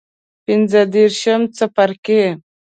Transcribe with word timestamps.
پنځه 0.45 0.81
دیرشم 0.93 1.41
څپرکی 1.55 2.21